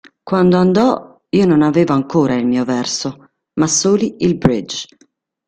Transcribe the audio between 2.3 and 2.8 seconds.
il mio